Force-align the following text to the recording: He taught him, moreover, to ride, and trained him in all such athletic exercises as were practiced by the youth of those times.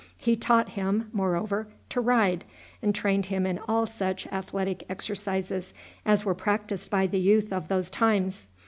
He 0.17 0.35
taught 0.35 0.69
him, 0.69 1.11
moreover, 1.13 1.67
to 1.89 2.01
ride, 2.01 2.43
and 2.81 2.95
trained 2.95 3.27
him 3.27 3.45
in 3.45 3.59
all 3.67 3.85
such 3.85 4.25
athletic 4.31 4.83
exercises 4.89 5.75
as 6.07 6.25
were 6.25 6.33
practiced 6.33 6.89
by 6.89 7.05
the 7.05 7.19
youth 7.19 7.53
of 7.53 7.67
those 7.67 7.91
times. 7.91 8.47